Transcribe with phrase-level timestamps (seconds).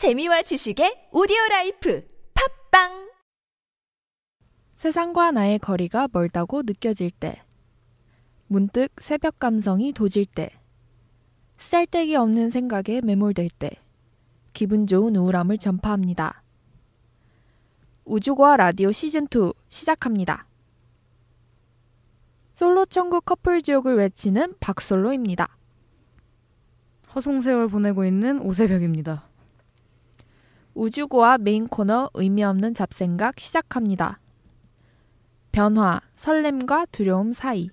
[0.00, 3.10] 재미와 지식의 오디오 라이프 팟빵
[4.76, 7.42] 세상과 나의 거리가 멀다고 느껴질 때,
[8.46, 10.48] 문득 새벽 감성이 도질 때,
[11.58, 13.72] 쓸데기 없는 생각에 매몰될 때,
[14.54, 16.44] 기분 좋은 우울함을 전파합니다.
[18.06, 20.46] 우주과 라디오 시즌 2 시작합니다.
[22.54, 25.58] 솔로 천국 커플 지옥을 외치는 박솔로입니다.
[27.14, 29.29] 허송세월 보내고 있는 오세벽입니다.
[30.74, 34.20] 우주고와 메인 코너 의미 없는 잡생각 시작합니다.
[35.52, 37.70] 변화, 설렘과 두려움 사이.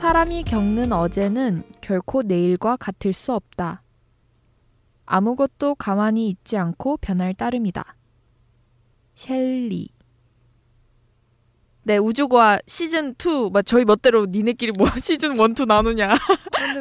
[0.00, 3.82] 사람이 겪는 어제는 결코 내일과 같을 수 없다.
[5.04, 7.96] 아무것도 가만히 있지 않고 변할 따름이다.
[9.14, 9.90] 셸리.
[11.82, 16.14] 네, 우주과 시즌 2, 막 저희 멋대로 니네끼리 뭐 시즌 1, 2 나누냐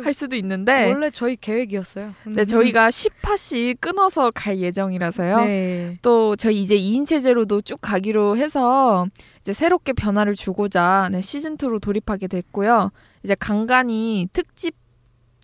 [0.04, 2.14] 할 수도 있는데, 원래 저희 계획이었어요.
[2.26, 5.46] 네, 저희가 10화씩 끊어서 갈 예정이라서요.
[5.46, 5.98] 네.
[6.02, 9.08] 또 저희 이제 2인 체제로도 쭉 가기로 해서
[9.42, 12.92] 이제 새롭게 변화를 주고자 네, 시즌 2로 돌입하게 됐고요.
[13.24, 14.76] 이제 간간히 특집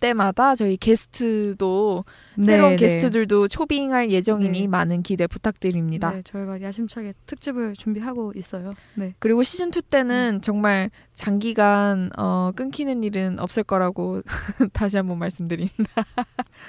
[0.00, 2.04] 때마다 저희 게스트도
[2.44, 4.66] 새로운 네, 게스트들도 초빙할 예정이니 네.
[4.66, 6.12] 많은 기대 부탁드립니다.
[6.12, 8.72] 네, 저희가 야심차게 특집을 준비하고 있어요.
[8.94, 9.14] 네.
[9.18, 14.22] 그리고 시즌 2 때는 정말 장기간 어, 끊기는 일은 없을 거라고
[14.72, 16.04] 다시 한번 말씀드립니다.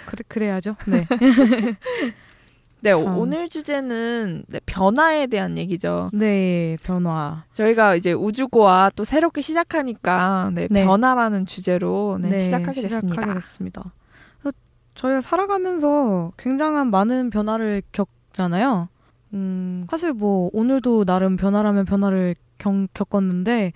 [0.05, 0.75] 그래 그래야죠.
[0.87, 1.05] 네.
[2.81, 3.17] 네, 참.
[3.17, 6.09] 오늘 주제는 네, 변화에 대한 얘기죠.
[6.13, 7.43] 네, 변화.
[7.53, 10.85] 저희가 이제 우주고와 또 새롭게 시작하니까 네, 네.
[10.85, 13.07] 변화라는 주제로 네, 시작하게 됐습니다.
[13.07, 13.93] 시작하게 됐습니다.
[14.97, 18.89] 저희가 살아가면서 굉장한 많은 변화를 겪잖아요.
[19.33, 23.73] 음, 사실 뭐 오늘도 나름 변화라면 변화를 경, 겪었는데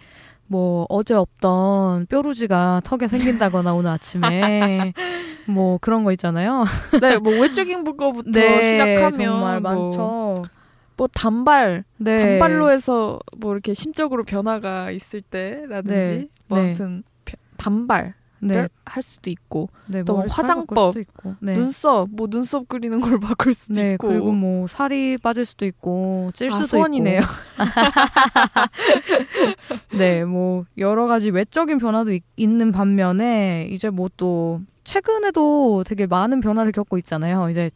[0.47, 4.93] 뭐 어제 없던 뾰루지가 턱에 생긴다거나 오늘 아침에
[5.45, 6.65] 뭐 그런 거 있잖아요.
[7.01, 10.35] 네, 뭐 외적인 거부터 시작하면 네, 정말 뭐, 많죠.
[10.97, 12.39] 뭐 단발, 네.
[12.39, 16.27] 단발로 해서 뭐 이렇게 심적으로 변화가 있을 때라든지 네.
[16.47, 16.65] 뭐 네.
[16.65, 18.13] 아무튼 벼- 단발
[18.43, 21.53] 네, 할 수도 있고 네, 또 머리 살 화장법, 있고, 네.
[21.53, 26.31] 눈썹, 뭐 눈썹 그리는 걸 바꿀 수도 네, 있고 그리고 뭐 살이 빠질 수도 있고
[26.33, 27.21] 찔 아, 수도 소원이네요.
[29.97, 36.71] 네, 뭐 여러 가지 외적인 변화도 있, 는 반면에 이제 뭐또 최근에도 되게 많은 변화를
[36.71, 37.49] 겪고 있잖아요.
[37.49, 37.69] 이제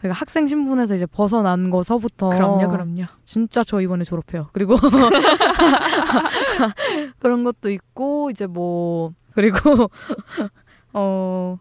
[0.00, 3.04] 저희가 학생 신분에서 이제 벗어난 거서부터 그럼요, 그럼요.
[3.24, 4.48] 진짜 저 이번에 졸업해요.
[4.52, 4.76] 그리고
[7.18, 9.58] 그런 것도 있고 이제 뭐 그리고
[10.92, 11.58] 어.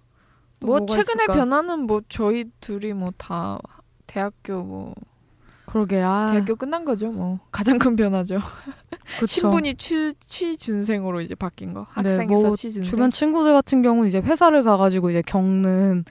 [0.59, 1.33] 또뭐 최근에 있을까?
[1.33, 3.57] 변화는 뭐 저희 둘이 뭐 다
[4.05, 4.93] 대학교 뭐
[5.65, 8.39] 그러게 아 대학교 끝난 거죠 뭐 가장 큰 변화죠
[9.19, 9.27] 그쵸.
[9.27, 11.81] 신분이 취, 취준생으로 이제 바뀐 거?
[11.81, 12.83] 네, 학생에서 뭐 취준생?
[12.83, 16.05] 주변 친구들 같은 경우는 이제 회사를 가가지고 이제 겪는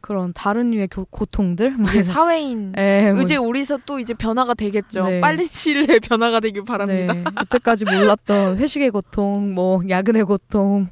[0.00, 1.74] 그런 다른 류의 교- 고통들?
[1.88, 2.72] 이게 사회인.
[2.76, 5.04] 예, 뭐, 이제 우리서 또 이제 변화가 되겠죠.
[5.06, 5.20] 네.
[5.20, 7.12] 빠른 시일 내에 변화가 되길 바랍니다.
[7.12, 10.88] 네, 여태까지 몰랐던 회식의 고통, 뭐 야근의 고통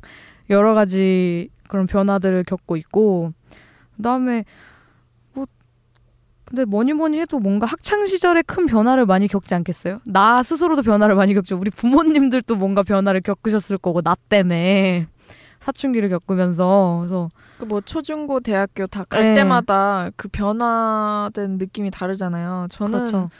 [0.50, 3.32] 여러 가지 그런 변화들을 겪고 있고
[3.96, 4.44] 그다음에 뭐
[6.44, 10.00] 근데 뭐니 뭐니 해도 뭔가 학창 시절에 큰 변화를 많이 겪지 않겠어요?
[10.04, 11.56] 나 스스로도 변화를 많이 겪죠.
[11.58, 15.06] 우리 부모님들도 뭔가 변화를 겪으셨을 거고 나 때문에
[15.60, 17.28] 사춘기를 겪으면서 그래서
[17.58, 19.34] 그 뭐 초중고 대학교 다갈 네.
[19.36, 23.30] 때마다 그 변화된 느낌이 다르잖아요 저는 그렇죠.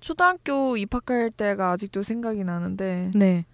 [0.00, 3.44] 초등학교 입학할 때가 아직도 생각이 나는데 네.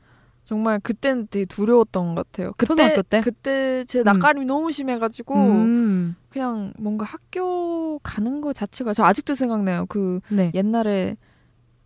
[0.49, 3.21] 정말 그때는 되게 두려웠던 것 같아요 그때 초등학교 때?
[3.21, 9.85] 그때 제 낯가림이 너무 심해가지고 음, 그냥 뭔가 학교 가는 거 자체가 저 아직도 생각나요.
[9.91, 10.51] 그 네.
[10.55, 11.19] 옛날에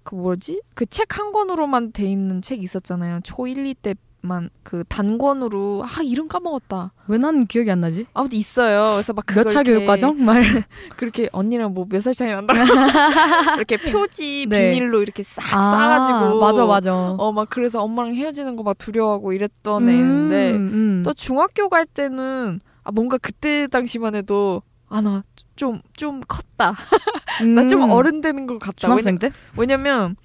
[0.04, 0.62] 그 뭐지?
[0.74, 3.18] 그 책 한 권으로만 돼 있는 책 있었잖아요.
[3.24, 6.92] 초 1, 2때 만그 단권으로 아 이름 까먹었다.
[7.08, 8.06] 왜 나는 기억이 안 나지?
[8.14, 8.92] 아무튼 있어요.
[8.94, 10.24] 그래서 막 몇차 그걸 교육 과정?
[10.24, 10.64] 말.
[10.96, 12.54] 그렇게 언니랑 뭐 몇 살 차이 난다.
[13.56, 14.70] 이렇게 표지 네.
[14.70, 16.94] 비닐로 이렇게 싹 아, 싸가지고 맞아 맞아.
[17.18, 21.02] 어 막 그래서 엄마랑 헤어지는 거 막 두려워하고 이랬던 애인데 음.
[21.04, 25.24] 또 중학교 갈 때는 아 뭔가 그때 당시만 해도 아나
[25.56, 26.74] 좀좀 컸다.
[27.54, 27.90] 나좀 음.
[27.90, 28.72] 어른 되는 것 같다.
[28.76, 29.32] 중학생 때?
[29.56, 30.16] 왜냐, 면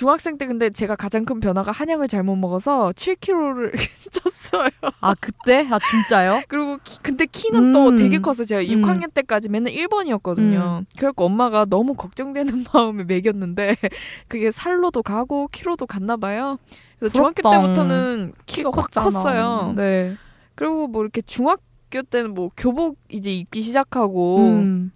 [0.00, 4.70] 중학생 때 근데 제가 가장 큰 변화가 한약을 잘못 먹어서 7kg를 쪘어요.
[5.02, 5.68] 아 그때?
[5.70, 6.40] 아 진짜요?
[6.48, 7.96] 그리고 키, 근데 키는 또 음.
[7.96, 8.46] 되게 컸어요.
[8.46, 8.80] 제가 음.
[8.80, 10.86] 6학년 때까지 맨날 1번이었거든요.
[10.96, 13.76] 그래갖고 엄마가 너무 걱정되는 마음에 먹였는데
[14.26, 16.56] 그게 살로도 가고 키로도 갔나 봐요.
[16.98, 17.50] 그래서 중학교.
[17.50, 18.90] 때부터는 키가 확.
[18.92, 19.74] 컸어요.
[19.76, 20.16] 네.
[20.54, 24.92] 그리고 뭐 이렇게 중학교 때는 뭐 교복 이제 입기 시작하고 음.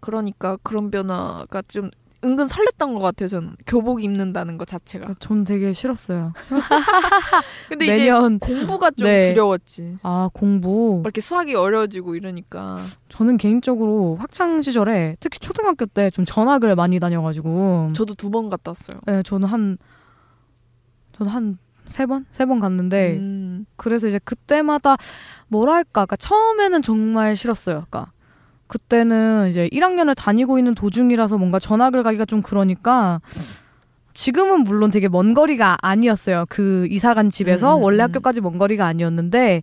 [0.00, 1.90] 그러니까 그런 변화가 좀
[2.24, 3.28] 은근 설렜던 것 같아요.
[3.28, 5.14] 저는 교복 입는다는 것 자체가.
[5.20, 6.32] 전 되게 싫었어요.
[7.68, 9.28] 근데 이제 매년 공부가 좀 네.
[9.30, 9.98] 두려웠지.
[10.02, 10.68] 아 공부.
[10.68, 12.78] 뭐 이렇게 수학이 어려워지고 이러니까.
[13.08, 18.70] 저는 개인적으로 학창 시절에 특히 초등학교 때 좀 전학을 많이 다녀가지고 저도 두 번 갔다
[18.72, 18.98] 왔어요.
[19.06, 19.78] 네, 저는 한
[21.12, 22.24] 저는 한 세 번?
[22.32, 23.66] 세 번 갔는데 음.
[23.76, 24.96] 그래서 이제 그때마다
[25.48, 27.84] 뭐랄까 그러니까 처음에는 정말 싫었어요.
[27.90, 28.10] 그러니까
[28.74, 33.20] 그때는 이제 1학년을 다니고 있는 도중이라서 뭔가 전학을 가기가 좀 그러니까
[34.14, 36.46] 지금은 물론 되게 먼 거리가 아니었어요.
[36.48, 38.08] 그 이사 간 집에서 음, 음, 원래 음.
[38.08, 39.62] 학교까지 먼 거리가 아니었는데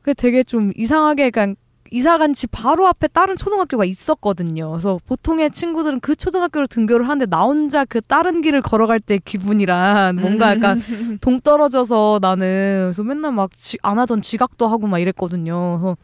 [0.00, 1.56] 그 되게 좀 이상하게 그냥
[1.90, 4.70] 이사 간 집 바로 앞에 다른 초등학교가 있었거든요.
[4.70, 10.16] 그래서 보통의 친구들은 그 초등학교를 등교를 하는데 나 혼자 그 다른 길을 걸어갈 때 기분이란
[10.16, 10.80] 뭔가 약간
[11.20, 13.50] 동떨어져서 나는 그래서 맨날 막
[13.82, 15.96] 안 하던 지각도 하고 막 이랬거든요.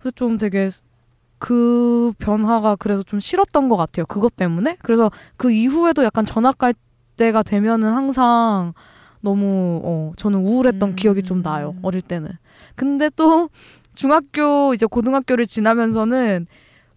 [0.00, 0.68] 그래서 좀 되게
[1.40, 4.06] 그 변화가 그래서 좀 싫었던 것 같아요.
[4.06, 4.76] 그것 때문에.
[4.82, 6.74] 그래서 그 이후에도 약간 전학 갈
[7.16, 8.74] 때가 되면은 항상
[9.22, 10.96] 너무 어 저는 우울했던 음.
[10.96, 11.74] 기억이 좀 나요.
[11.82, 12.30] 어릴 때는.
[12.76, 13.48] 근데 또
[13.94, 16.46] 중학교 이제 고등학교를 지나면서는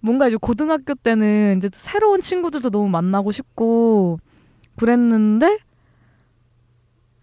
[0.01, 4.19] 뭔가 이제 고등학교 때는 이제 또 새로운 친구들도 너무 만나고 싶고
[4.75, 5.57] 그랬는데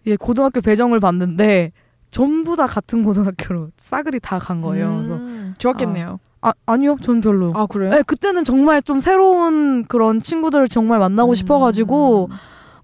[0.05, 1.71] 이제 고등학교 배정을 봤는데
[2.11, 4.87] 전부 다 같은 고등학교로 싸그리 다 간 거예요.
[4.89, 6.19] 음, 좋았겠네요.
[6.41, 7.53] 아 아니요, 전 별로.
[7.55, 7.91] 아, 그래요?
[7.91, 11.35] 네, 그때는 정말 좀 새로운 그런 친구들을 정말 만나고 음.
[11.35, 12.29] 싶어가지고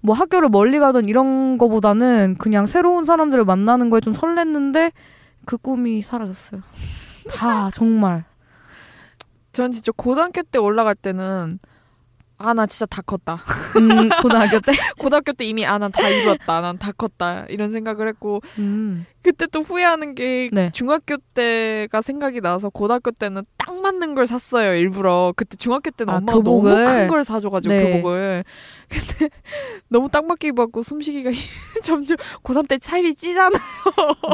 [0.00, 4.92] 뭐 학교를 멀리 가던 이런 거보다는 그냥 새로운 사람들을 만나는 거에 좀 설렜는데
[5.44, 6.60] 그 꿈이 사라졌어요.
[7.30, 8.24] 다 정말.
[9.52, 11.58] 전 진짜 고등학교 때 올라갈 때는
[12.40, 13.34] 아 나 진짜 다 컸다.
[13.76, 14.72] 음, 고등학교 때.
[14.98, 16.60] 고등학교 때 이미 아 난 다 이뤘다.
[16.60, 17.46] 난 다 컸다.
[17.48, 19.06] 이런 생각을 했고 음.
[19.22, 20.70] 그때 또 후회하는 게 네.
[20.72, 24.74] 중학교 때가 생각이 나서 고등학교 때는 딱 맞는 걸 샀어요.
[24.74, 26.84] 일부러 그때 중학교 때는 아, 엄마가 교복을?
[26.84, 27.92] 너무 큰 걸 사줘가지고 네.
[27.92, 28.44] 교복을
[28.88, 29.28] 근데
[29.88, 31.30] 너무 딱 맞게 입었고 숨쉬기가
[31.82, 33.58] 점점 고3 때 살이 찌잖아.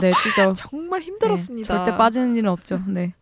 [0.02, 0.52] 네, 찢어.
[0.52, 1.72] 정말 힘들었습니다.
[1.72, 2.80] 네, 절대 빠지는 일은 없죠.
[2.86, 3.14] 네.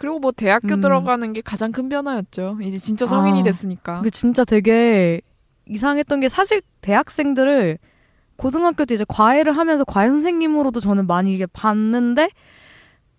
[0.00, 0.80] 그리고 뭐 대학교 음.
[0.80, 2.56] 들어가는 게 가장 큰 변화였죠.
[2.62, 3.98] 이제 진짜 성인이 아, 됐으니까.
[3.98, 5.20] 그게 진짜 되게
[5.66, 7.76] 이상했던 게 사실 대학생들을
[8.36, 12.30] 고등학교 때 이제 과외를 하면서 과외 선생님으로도 저는 많이 이게 봤는데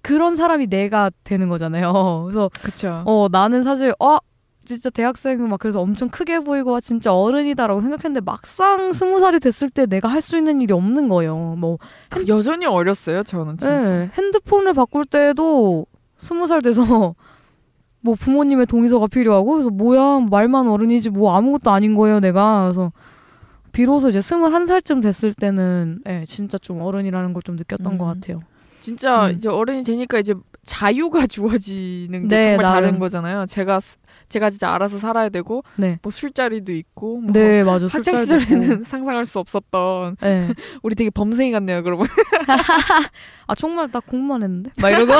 [0.01, 2.23] 그런 사람이 내가 되는 거잖아요.
[2.25, 3.03] 그래서 그쵸.
[3.05, 4.17] 어 나는 사실 어
[4.65, 9.69] 진짜 대학생은 막 그래서 엄청 크게 보이고 와 진짜 어른이다라고 생각했는데 막상 스무 살이 됐을
[9.69, 11.35] 때 내가 할 수 있는 일이 없는 거예요.
[11.59, 13.81] 뭐그 여전히 어렸어요, 저는 진짜.
[13.81, 15.85] 네, 핸드폰을 바꿀 때도
[16.21, 17.15] 스무 살 돼서
[18.01, 22.91] 뭐 부모님의 동의서가 필요하고 그래서 뭐야 말만 어른이지 뭐 아무것도 아닌 거예요 내가 그래서
[23.71, 27.97] 비로소 이제 스물한 살쯤 됐을 때는 예, 진짜 좀 어른이라는 걸 좀 느꼈던 음.
[27.97, 28.41] 것 같아요.
[28.81, 29.31] 진짜 음.
[29.35, 32.99] 이제 어른이 되니까 이제 자유가 주어지는 게 네, 정말 다른 나름.
[32.99, 33.45] 거잖아요.
[33.47, 33.97] 제가 스-
[34.29, 37.87] 제가 진짜 알아서 살아야 되고 네, 뭐 술자리도 있고 뭐 네 맞아.
[37.87, 38.83] 학창 시절에는.
[38.85, 40.53] 상상할 수 없었던 네.
[40.83, 42.07] 우리 되게 범생이 같네요, 그러면.
[43.47, 45.11] 아 정말 나 공부만 했는데 막 이러고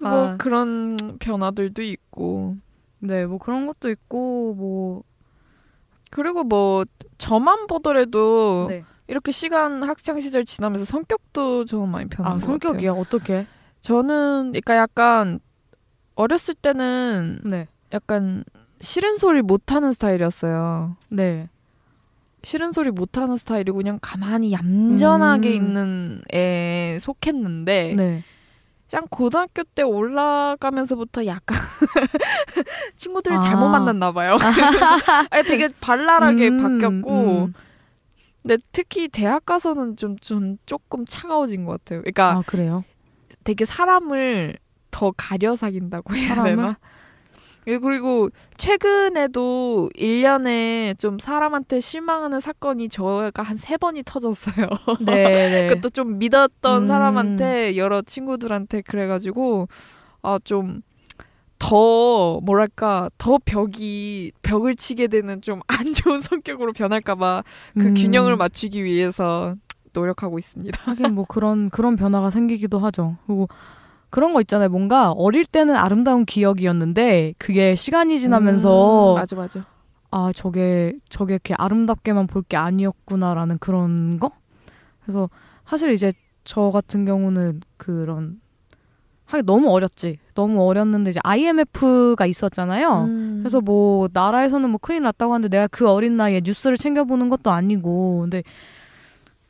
[0.00, 0.36] 뭐 아.
[0.38, 2.56] 그런 변화들도 있고
[3.00, 5.02] 네 뭐 그런 것도 있고 뭐
[6.10, 6.84] 그리고 뭐
[7.18, 8.84] 저만 보더라도 네.
[9.08, 12.52] 이렇게 시간 학창 시절 지나면서 성격도 저는 많이 변한 아것 같아요.
[12.52, 13.46] 성격이야 어떻게?
[13.80, 15.40] 저는 그러니까 약간
[16.14, 18.44] 어렸을 때는 네, 약간
[18.80, 20.96] 싫은 소리 못 하는 스타일이었어요.
[21.08, 21.48] 네,
[22.42, 25.54] 싫은 소리 못 하는 스타일이고 그냥 가만히 얌전하게 음.
[25.54, 28.24] 있는 애에 속했는데 네.
[28.90, 31.58] 그냥 고등학교 때 올라가면서부터 약간
[32.96, 33.40] 친구들을 아.
[33.40, 34.36] 잘못 만났나 봐요.
[35.46, 37.54] 되게 발랄하게 음, 바뀌었고 음.
[38.48, 42.00] 근데 특히 대학 가서는 좀, 좀 조금 차가워진 것 같아요.
[42.02, 42.84] 그러니까 아 그래요?
[43.44, 44.56] 되게 사람을
[44.90, 46.50] 더 가려 사귄다고 해야 사람을?
[46.56, 46.78] 되나?
[47.66, 54.66] 예, 그리고 최근에도 1년에 좀 사람한테 실망하는 사건이 저가 한 세 번이 터졌어요.
[55.04, 55.14] 네,
[55.50, 55.68] 네.
[55.68, 56.86] 그것도 좀 믿었던 음.
[56.86, 59.68] 사람한테 여러 친구들한테 그래가지고
[60.22, 60.82] 아 좀
[61.58, 67.42] 더 뭐랄까 더 벽이 벽을 치게 되는 좀 안 좋은 성격으로 변할까봐
[67.74, 67.94] 그 음.
[67.94, 69.54] 균형을 맞추기 위해서
[69.92, 70.78] 노력하고 있습니다.
[70.90, 73.16] 하긴 뭐 그런 그런 변화가 생기기도 하죠.
[73.26, 73.48] 그리고
[74.10, 74.68] 그런 거 있잖아요.
[74.68, 79.64] 뭔가 어릴 때는 아름다운 기억이었는데 그게 시간이 지나면서 음, 맞아 맞아.
[80.10, 84.30] 아 저게 저게 이렇게 아름답게만 볼 게 아니었구나라는 그런 거.
[85.02, 85.28] 그래서
[85.66, 86.12] 사실 이제
[86.44, 88.40] 저 같은 경우는 그런
[89.28, 90.18] 하기 너무 어렸지.
[90.34, 93.04] 너무 어렸는데 이제 IMF가 있었잖아요.
[93.04, 93.38] 음.
[93.42, 98.20] 그래서 뭐 나라에서는 뭐 큰일 났다고 하는데 내가 그 어린 나이에 뉴스를 챙겨보는 것도 아니고
[98.22, 98.42] 근데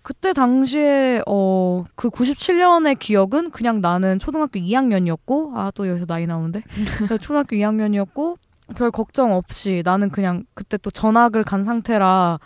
[0.02, 6.62] 그때 당시에 어 그 97년의 기억은 그냥 나는 초등학교 2학년이었고 아 또 여기서 나이 나오는데
[7.20, 8.36] 초등학교 2학년이었고
[8.74, 12.38] 별 걱정 없이 나는 그냥 그때 또 전학을 간 상태라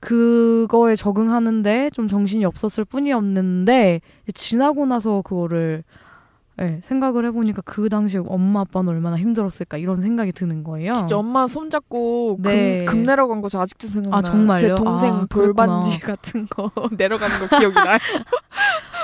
[0.00, 4.00] 그거에 적응하는데 좀 정신이 없었을 뿐이었는데
[4.34, 5.84] 지나고 나서 그거를
[6.62, 10.94] 예, 생각을 해보니까 그 당시에 엄마 아빠는 얼마나 힘들었을까 이런 생각이 드는 거예요.
[10.94, 12.84] 진짜 엄마 손 잡고 네.
[12.84, 14.18] 금, 금 내려간 거 저 아직도 생각나요.
[14.18, 14.58] 아, 정말요?
[14.58, 16.14] 제 동생 아, 돌반지 그랬구나.
[16.16, 17.98] 같은 거 내려가는 거 기억이 나요.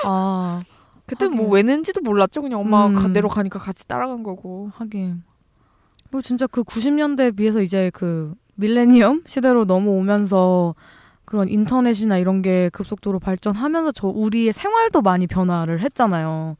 [0.05, 0.61] 아
[1.05, 1.53] 그때 뭐 하긴.
[1.53, 2.41] 왜 낸지도 몰랐죠.
[2.41, 2.95] 그냥 엄마가 음.
[2.95, 4.69] 가- 내려가니까 같이 따라간 거고.
[4.75, 5.23] 하긴.
[6.09, 10.75] 그리고 진짜 그 90년대에 비해서 이제 그 밀레니엄 시대로 넘어오면서
[11.25, 16.55] 그런 인터넷이나 이런 게 급속도로 발전하면서 저 우리의 생활도 많이 변화를 했잖아요.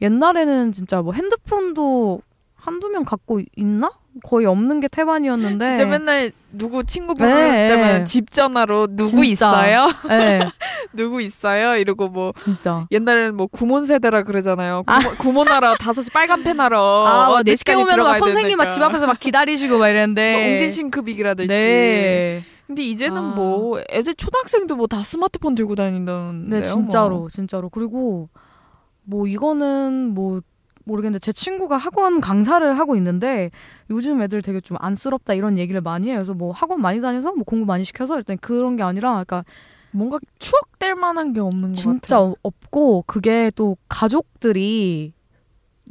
[0.00, 2.20] 옛날에는 진짜 뭐 핸드폰도
[2.54, 3.90] 한두 명 갖고 있나?
[4.24, 5.64] 거의 없는 게 태반이었는데.
[5.76, 7.68] 진짜 맨날 누구 친구 부를 네.
[7.68, 9.24] 때면 집 전화로 누구 진짜.
[9.24, 9.86] 있어요?
[10.08, 10.40] 네,
[10.92, 11.76] 누구 있어요?
[11.76, 12.86] 이러고 뭐 진짜.
[12.90, 14.82] 옛날에는 뭐 구몬 세대라 그러잖아요.
[14.84, 18.56] 구몬, 구몬하러 5시 빨간 펜 하러 아, 어, 막네 늦게 시까지 오면 막 들어가야 선생님
[18.58, 18.68] 막.
[18.70, 20.32] 집 앞에서 막 기다리시고 막 이랬는데.
[20.42, 21.46] 뭐 옹지싱크빅이라든지.
[21.48, 22.42] 네.
[22.66, 23.20] 근데 이제는 아.
[23.34, 26.60] 뭐 애들 초등학생도 뭐 다 스마트폰 들고 다닌다는데요.
[26.60, 27.28] 네, 진짜로, 뭐.
[27.28, 27.68] 진짜로.
[27.68, 28.28] 그리고
[29.08, 30.42] 뭐 이거는 뭐
[30.84, 33.50] 모르겠는데 제 친구가 학원 강사를 하고 있는데
[33.90, 36.16] 요즘 애들 되게 좀 안쓰럽다 이런 얘기를 많이 해요.
[36.16, 39.44] 그래서 뭐 학원 많이 다녀서 뭐 공부 많이 시켜서 일단 그런 게 아니라 그러니까
[39.92, 42.32] 뭔가 추억될 만한 게 없는 것 진짜 같아요.
[42.32, 45.14] 어- 없고 그게 또 가족들이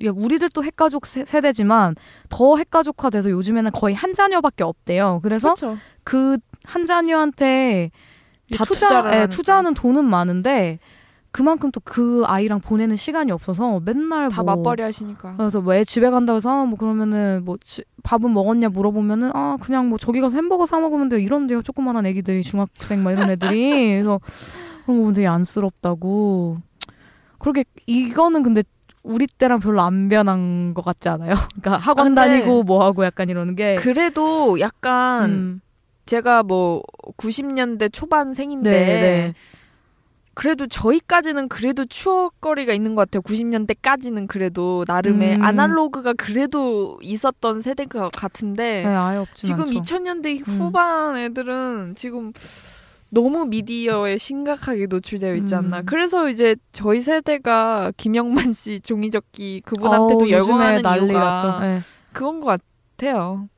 [0.06, 1.96] 야, 우리들도 핵가족 세, 세대지만
[2.30, 5.20] 더 핵가족화돼서 요즘에는 거의 한 자녀밖에 없대요.
[5.24, 5.78] 그래서 그렇죠.
[6.04, 7.90] 그한 자녀한테
[8.52, 9.28] 투자, 투자를 예.
[9.28, 10.78] 투자하는 돈은 많은데
[11.38, 15.36] 그만큼 또 그 아이랑 보내는 시간이 없어서 맨날 다 뭐 맞벌이 하시니까.
[15.38, 19.98] 그래서 왜 집에 간다고 해서 뭐 그러면은 뭐 지- 밥은 먹었냐 물어보면은 아 그냥 뭐
[20.00, 24.20] 저기 가서 햄버거 사 먹으면 돼요 이런데요 조그만한 애기들이 중학생 막 이런 애들이 그래서
[24.86, 26.58] 그런 거 보면 되게 안쓰럽다고
[27.38, 28.64] 그렇게 이거는 근데
[29.04, 31.36] 우리 때랑 별로 안 변한 것 같지 않아요?
[31.62, 35.62] 그러니까 학원 근데 다니고 뭐 하고 약간 이러는 게 그래도 약간 음,
[36.08, 36.82] 제가 뭐
[37.18, 39.34] 90년대 초반생인데 네, 네.
[40.38, 43.24] 그래도 저희까지는 그래도 추억거리가 있는 것 같아요.
[43.24, 45.42] 90년대까지는 그래도 나름의 음.
[45.42, 49.74] 아날로그가 그래도 있었던 세대가 같은데 네, 지금 않죠.
[49.74, 50.54] 2000년대 음.
[50.54, 52.34] 후반 애들은 지금
[53.10, 55.80] 너무 미디어에 심각하게 노출되어 있지 않나.
[55.80, 55.86] 음.
[55.88, 61.60] 그래서 이제 저희 세대가 김영만 씨 종이접기 그분한테도 열광하는 이유가.
[61.62, 61.80] 네.
[62.14, 62.77] 그건 것 같아요.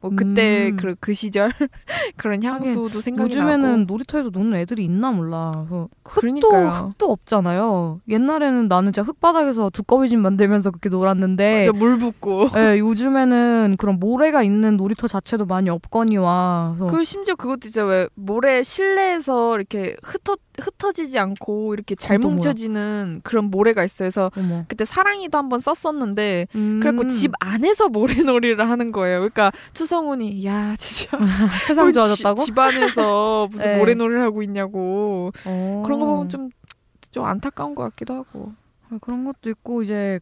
[0.02, 0.78] 뭐 그때 음.
[0.78, 1.52] 그, 그 시절
[2.18, 3.84] 그런 향수도 생각이 요즘에는 나고.
[3.94, 5.52] 놀이터에서 노는 애들이 있나 몰라.
[5.70, 6.70] 흙도 그러니까요.
[6.90, 8.02] 흙도 없잖아요.
[8.10, 12.50] 옛날에는 나는 진짜 흙바닥에서 두꺼비 집 만들면서 그렇게 놀았는데 맞아, 물 붓고.
[12.58, 18.62] 예, 요즘에는 그런 모래가 있는 놀이터 자체도 많이 없거니와 그 심지어 그것도 진짜 왜 모래
[18.64, 22.34] 실내에서 이렇게 흩어 흩어지지 않고 이렇게 잘또 뭐야?
[22.36, 24.08] 뭉쳐지는 그런 모래가 있어요.
[24.08, 24.66] 그래서 어머.
[24.68, 26.80] 그때 사랑이도 한번 썼었는데 음.
[26.82, 29.20] 그래갖고 집 안에서 모래놀이를 하는 거예요.
[29.20, 31.18] 그러니까 추성훈이 야 진짜
[31.68, 32.40] 세상 왜 좋아졌다고?
[32.42, 33.78] 지- 집 안에서 무슨 네.
[33.78, 35.84] 모래놀이를 하고 있냐고 어.
[35.86, 38.54] 그런 거 보면 좀좀 안타까운 것 같기도 하고.
[38.90, 40.20] 아, 그런 것도 있고 이제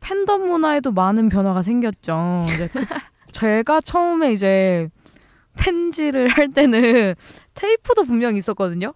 [0.00, 2.44] 팬덤 문화에도 많은 변화가 생겼죠.
[2.54, 2.84] 이제 그,
[3.32, 4.88] 제가 처음에 이제
[5.54, 7.14] 팬지를 할 때는
[7.54, 8.94] 테이프도 분명히 있었거든요.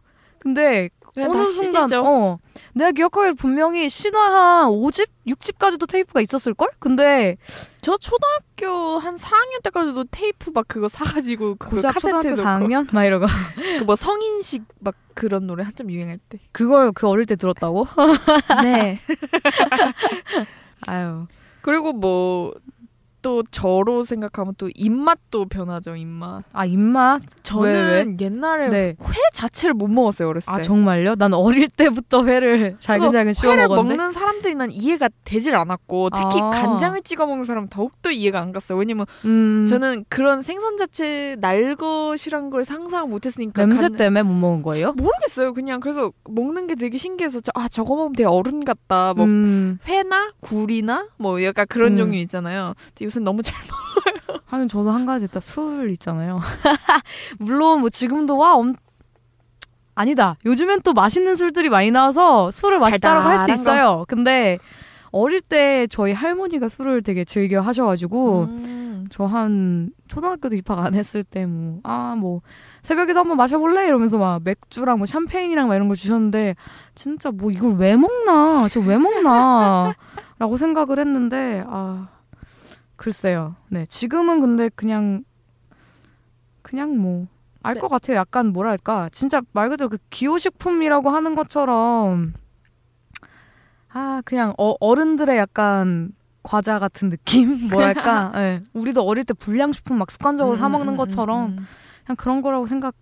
[0.54, 2.02] 근데 어느 다 순간 CD죠.
[2.06, 2.38] 어
[2.74, 4.20] 내가 기억하기로 분명히 신화
[4.64, 6.68] 한 5집, 6집까지도 테이프가 있었을 걸?
[6.78, 7.36] 근데
[7.80, 12.86] 저 초등학교 한 4학년 때까지도 테이프 막 그거 사가지고 그 고작 카세트 초등학교 넣고 4학년
[12.94, 13.26] 막 이러고
[13.78, 16.38] 그 뭐 성인식 막 그런 노래 한참 유행할 때.
[16.52, 17.86] 그걸 그 어릴 때 들었다고?
[18.62, 19.00] 네.
[20.86, 21.26] 아유.
[21.62, 22.52] 그리고 뭐
[23.26, 26.44] 또 저로 생각하면 또 입맛도 변하죠 입맛.
[26.52, 27.22] 아 입맛?
[27.42, 28.94] 저는 옛날에 네.
[29.02, 30.60] 회 자체를 못 먹었어요 어렸을 때.
[30.60, 31.16] 아 정말요?
[31.16, 33.96] 난 어릴 때부터 회를 잘근잘근 씹어 회를 먹었는데.
[33.96, 36.50] 먹는 사람들이 난 이해가 되질 않았고 특히 아.
[36.50, 38.78] 간장을 찍어 먹는 사람 은 더욱더 이해가 안 갔어요.
[38.78, 44.34] 왜냐면 음, 저는 그런 생선 자체 날 것이란 걸 상상을 못했으니까 냄새 간- 때문에 못
[44.34, 44.92] 먹은 거예요?
[44.92, 45.52] 모르겠어요.
[45.52, 49.14] 그냥 그래서 먹는 게 되게 신기해서 저, 아 저거 먹으면 되게 어른 같다.
[49.14, 51.96] 뭐 음, 회나 굴이나 뭐 약간 그런 음.
[51.96, 52.74] 종류 있잖아요.
[53.16, 53.54] 요새 너무 잘
[54.28, 54.42] 먹.
[54.46, 55.40] 하긴 저도 한 가지 있다.
[55.40, 56.40] 술 있잖아요.
[57.38, 58.74] 물론 뭐 지금도 와 엄...
[59.94, 60.36] 아니다.
[60.44, 64.04] 요즘엔 또 맛있는 술들이 많이 나와서 술을 맛있다라고 할 수 있어요.
[64.08, 64.58] 근데
[65.10, 69.06] 어릴 때 저희 할머니가 술을 되게 즐겨 하셔가지고 음.
[69.08, 72.42] 저한 초등학교도 입학 안 했을 때 뭐 아뭐
[72.82, 76.56] 새벽에도 한번 마셔볼래 이러면서 막 맥주랑 뭐 샴페인이랑 막 이런 거 주셨는데
[76.94, 82.08] 진짜 뭐 이걸 왜 먹나 저 왜 먹나라고 생각을 했는데 아
[82.96, 83.56] 글쎄요.
[83.68, 85.24] 네 지금은 근데 그냥
[86.62, 87.26] 그냥 뭐
[87.62, 87.88] 알것 네.
[87.88, 88.16] 같아요.
[88.16, 89.08] 약간 뭐랄까.
[89.12, 92.34] 진짜 말 그대로 그 기호식품이라고 하는 것처럼
[93.92, 96.12] 아 그냥 어, 어른들의 약간
[96.42, 97.66] 과자 같은 느낌?
[97.68, 98.32] 뭐랄까?
[98.36, 98.62] 예.
[98.72, 101.66] 우리도 어릴 때 불량식품 막 습관적으로 사 먹는 음, 음, 것처럼 음, 음.
[102.04, 102.92] 그냥 그런 거라고 생각을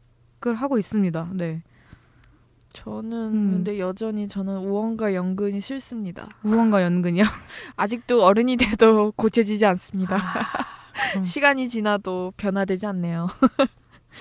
[0.57, 1.29] 하고 있습니다.
[1.35, 1.63] 네
[2.75, 3.51] 저는 음.
[3.53, 6.29] 근데 여전히 저는 우원과 연근이 싫습니다.
[6.43, 7.25] 우원과 연근이요
[7.77, 10.19] 아직도 어른이 돼도 고쳐지지 않습니다.
[11.17, 11.23] 음.
[11.25, 13.29] 시간이 지나도 변화되지 않네요.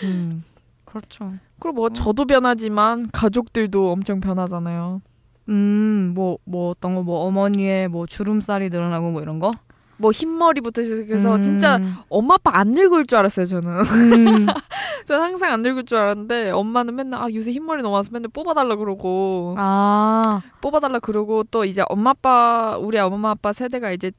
[0.03, 0.43] 음
[0.85, 5.01] 그렇죠 그리고 뭐 저도 변하지만 가족들도 엄청 변하잖아요.
[5.49, 9.51] 음 뭐 뭐 어떤 거 뭐 어머니의 뭐 주름살이 늘어나고 뭐 이런 거
[9.97, 11.39] 뭐 흰머리부터 시작해서 음.
[11.41, 11.79] 진짜
[12.09, 13.69] 엄마 아빠 안 늙을 줄 알았어요 저는.
[13.69, 14.45] 음.
[15.05, 18.75] 저는 항상 안 늙을 줄 알았는데 엄마는 맨날 아 요새 흰머리 너무 많아서 맨날 뽑아달라
[18.75, 24.11] 그러고 아 뽑아달라 그러고 또 이제 엄마 아빠 우리 엄마 아빠 세대가 이제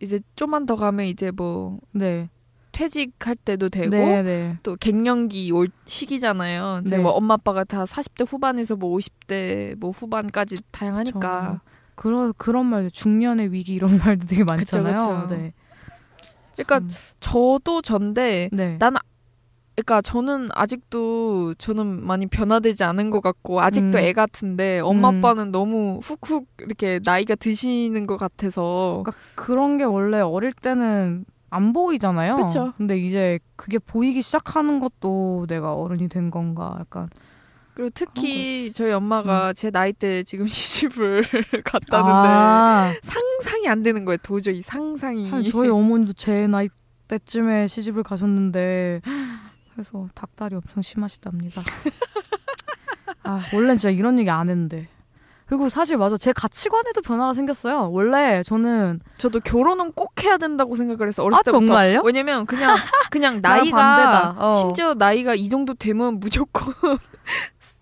[0.00, 2.28] 이제 좀만 더 가면 이제 뭐 네.
[2.72, 4.58] 퇴직할 때도 되고 네, 네.
[4.62, 6.82] 또 갱년기 올 시기잖아요.
[6.84, 6.98] 네.
[6.98, 11.60] 뭐 엄마 아빠가 다 40대 후반에서 뭐 50대 뭐 후반까지 다양하니까.
[11.94, 14.98] 그런 그런 말 중년의 위기 이런 말도 되게 많잖아요.
[14.98, 15.26] 그쵸.
[15.28, 15.52] 네.
[16.54, 16.90] 그러니까 참,
[17.20, 18.78] 저도 전데 네.
[18.78, 18.94] 난
[19.82, 24.02] 그러니까 저는 아직도 저는 많이 변화되지 않은 것 같고 아직도 음.
[24.02, 25.18] 애 같은데 엄마 음.
[25.18, 31.72] 아빠는 너무 훅훅 이렇게 나이가 드시는 것 같아서 그러니까 그런 게 원래 어릴 때는 안
[31.72, 32.36] 보이잖아요.
[32.36, 32.72] 그쵸.
[32.76, 37.08] 근데 이제 그게 보이기 시작하는 것도 내가 어른이 된 건가 약간
[37.74, 41.24] 그리고 특히 저희 엄마가 제 나이 때 지금 시집을
[41.64, 42.34] 갔다는데 음.
[42.34, 46.68] 아, 상상이 안 되는 거예요 도저히 상상이 한 저희 어머니도 제 나이
[47.08, 49.00] 때쯤에 시집을 가셨는데
[49.72, 51.62] 그래서 닭다리 엄청 심하시답니다.
[53.24, 54.88] 아 원래 진짜 이런 얘기 안 했는데
[55.46, 57.90] 그리고 사실 맞아 제 가치관에도 변화가 생겼어요.
[57.90, 62.02] 원래 저는 저도 결혼은 꼭 해야 된다고 생각을 해서 어렸을 아, 때부터 정말요?
[62.04, 62.76] 왜냐면 그냥
[63.10, 64.46] 그냥 나이가 반대다.
[64.46, 64.52] 어.
[64.52, 66.72] 심지어 나이가 이 정도 되면 무조건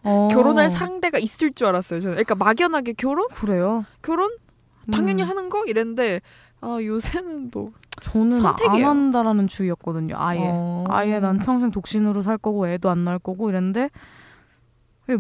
[0.02, 2.00] 어, 결혼할 상대가 있을 줄 알았어요.
[2.00, 3.84] 저는 그러니까 막연하게 결혼 그래요.
[4.00, 4.30] 결혼
[4.90, 6.22] 당연히 음, 하는 거 이랬는데
[6.60, 8.84] 아 요새는 뭐 저는 선택이에요.
[8.86, 10.14] 안 한다라는 주의였거든요.
[10.18, 10.84] 아예 어.
[10.88, 13.90] 아예 난 평생 독신으로 살 거고 애도 안 낳을 거고 이랬는데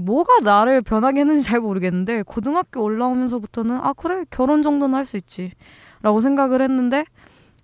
[0.00, 6.20] 뭐가 나를 변하게 했는지 잘 모르겠는데 고등학교 올라오면서부터는 아 그래 결혼 정도는 할 수 있지라고
[6.20, 7.04] 생각을 했는데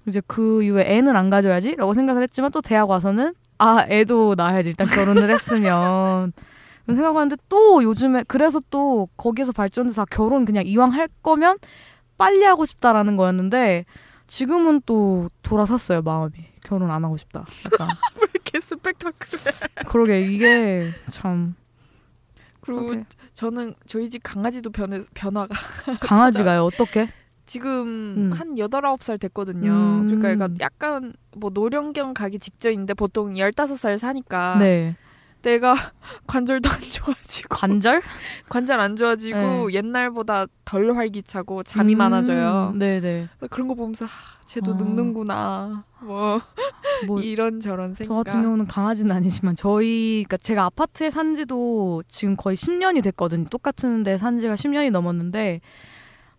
[0.06, 4.86] 이제 그 이후에 애는 안 가져야지라고 생각을 했지만 또 대학 와서는 아 애도 낳아야지 일단
[4.86, 6.32] 결혼을 했으면
[6.86, 11.58] 생각하는데 또 요즘에 그래서 또 거기에서 발전해서 아, 결혼 그냥 이왕 할 거면
[12.16, 13.84] 빨리 하고 싶다라는 거였는데
[14.26, 17.88] 지금은 또 돌아섰어요 마음이 결혼 안 하고 싶다 약간
[18.20, 19.42] 왜 이렇게 스펙타클해.
[19.88, 21.54] 그러게 이게 참
[22.60, 23.04] 그리고 그러게.
[23.34, 25.54] 저는 저희 집 강아지도 변해, 변화가
[26.00, 27.08] 강아지가요 어떻게
[27.46, 27.70] 지금
[28.16, 28.32] 음.
[28.32, 29.70] 한 여덟 아홉 살 됐거든요.
[29.70, 30.18] 음.
[30.20, 34.96] 그러니까 약간 뭐 노령견 가기 직전인데 보통 열다섯 살 사니까 네
[35.44, 35.74] 내가
[36.26, 38.02] 관절도 안 좋아지고 관절
[38.48, 39.74] 관절 안 좋아지고 네.
[39.74, 42.72] 옛날보다 덜 활기차고 잠이 음, 많아져요.
[42.76, 44.08] 네네 그런 거 보면서 아,
[44.46, 44.74] 쟤도 어.
[44.74, 45.84] 늙는구나.
[46.02, 46.38] 뭐
[47.06, 48.24] 뭐 이런 저런 저 생각.
[48.24, 53.46] 같은 경우는 강아지는 아니지만 저희 그러니까 제가 아파트에 산 지도 지금 거의 10년이 됐거든요.
[53.50, 55.60] 똑같은 데 산 지가 10년이 넘었는데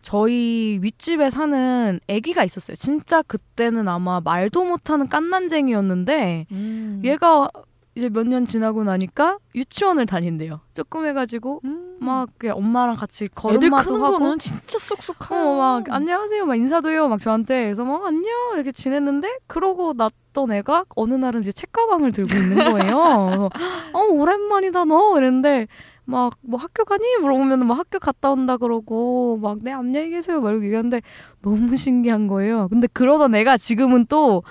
[0.01, 2.75] 저희 윗집에 사는 아기가 있었어요.
[2.75, 7.01] 진짜 그때는 아마 말도 못하는 깐난쟁이였는데 음.
[7.03, 7.49] 얘가
[7.95, 10.59] 이제 몇 년 지나고 나니까 유치원을 다닌대요.
[10.73, 11.97] 조금 해가지고 음.
[12.01, 17.19] 막 엄마랑 같이 걸음마도 하고 거는 진짜 쏙쏙하고 어, 막 안녕하세요, 막 인사도 해요, 막
[17.19, 22.71] 저한테 그래서 막 안녕 이렇게 지냈는데 그러고 났던 애가 어느 날은 이제 책가방을 들고 있는
[22.73, 23.49] 거예요.
[23.93, 25.67] 어 오랜만이다 너 이랬는데
[26.03, 30.65] 막 뭐 학교 가니 물어보면 막 학교 갔다 온다 그러고 막네 안녕히 계세요 막 이렇게
[30.67, 31.01] 얘기하는데
[31.41, 32.67] 너무 신기한 거예요.
[32.69, 34.43] 근데 그러던 애가 지금은 또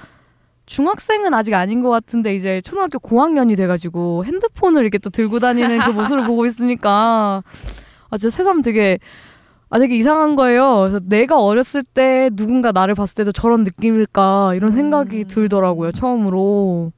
[0.66, 5.90] 중학생은 아직 아닌 것 같은데 이제 초등학교 고학년이 돼가지고 핸드폰을 이렇게 또 들고 다니는 그
[5.90, 7.42] 모습을 보고 있으니까
[8.11, 8.98] 아 진짜 새삼 되게
[9.70, 10.79] 아 되게 이상한 거예요.
[10.81, 15.27] 그래서 내가 어렸을 때 누군가 나를 봤을 때도 저런 느낌일까 이런 생각이 음.
[15.27, 15.92] 들더라고요.
[15.92, 16.92] 처음으로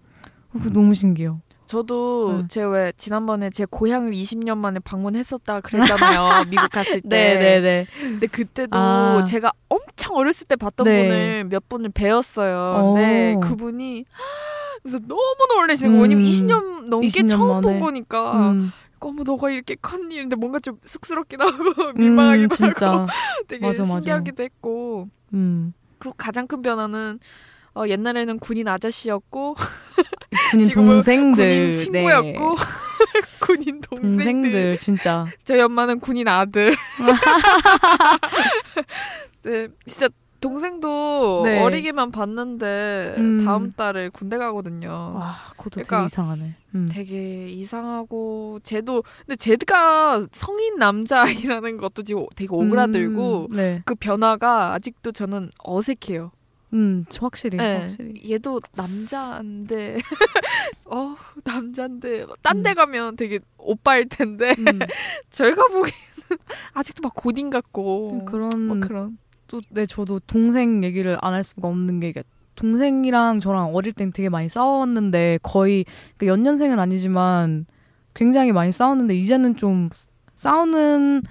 [0.53, 1.41] 어, 너무 신기해요.
[1.67, 2.49] 저도 네.
[2.49, 6.45] 제왜 지난번에 제 고향을 20년 만에 방문했었다 그랬잖아요.
[6.51, 7.09] 미국 갔을 때.
[7.35, 7.87] 네네네.
[8.01, 9.25] 근데 그때도 아.
[9.27, 11.03] 제가 엄청 어렸을 때 봤던 네.
[11.03, 11.91] 분을 몇 분을.
[12.83, 12.95] 오.
[12.95, 14.05] 근데 그분이
[14.83, 15.23] 그래서 너무
[15.57, 16.05] 놀라시는 거예요.
[16.05, 16.11] 음.
[16.11, 17.61] 왜냐면 20년 넘게 20년 처음 만에.
[17.63, 18.51] 본 거니까.
[18.51, 20.17] 음, 어머 너가 이렇게 컸니?
[20.17, 22.91] 근데 뭔가 좀 쑥스럽기도 하고 민망하기도 음, 진짜.
[22.93, 23.07] 하고
[23.49, 23.93] 되게 맞아, 맞아.
[23.93, 25.73] 신기하기도 했고 음.
[25.99, 27.19] 그리고 가장 큰 변화는
[27.75, 29.57] 어, 옛날에는 군인 아저씨였고
[30.51, 31.73] 군인 동생들, 군인 네.
[31.73, 32.57] 친구였고
[33.41, 34.17] 군인 동생들.
[34.17, 35.27] 동생들 진짜.
[35.45, 36.75] 저희 엄마는 군인 아들.
[39.43, 40.09] 네, 진짜
[40.41, 41.63] 동생도 네.
[41.63, 43.45] 어리게만 봤는데 음.
[43.45, 44.89] 다음 달에 군대 가거든요.
[45.15, 46.55] 와, 그것도 그러니까 되게 이상하네.
[46.75, 46.89] 음.
[46.91, 53.83] 되게 이상하고 쟤도 근데 쟤가 성인 남자아이라는 것도 지금 되게 오그라들고 음, 네.
[53.87, 56.33] 그 변화가 아직도 저는 어색해요.
[56.77, 57.81] 음, 확실히, 네.
[57.81, 58.31] 확실히.
[58.31, 59.99] 얘도 남자인데
[60.85, 62.63] 어 남자인데 딴 음.
[62.63, 64.79] 데 가면 되게 오빠일 텐데 음,
[65.31, 65.91] 저희가 보기에는
[66.75, 71.69] 아직도 막 고딩 같고 그런 막 그런 또, 네, 저도 동생 얘기를 안 할 수가
[71.69, 72.13] 없는 게
[72.57, 75.85] 동생이랑 저랑 어릴 땐 되게 많이 싸웠는데 거의
[76.17, 77.67] 그 연년생은 아니지만
[78.15, 79.91] 굉장히 많이 싸웠는데 이제는 좀
[80.35, 81.23] 싸우는